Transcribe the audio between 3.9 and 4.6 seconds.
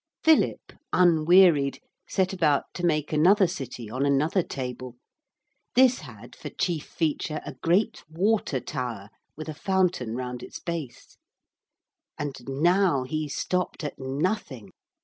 another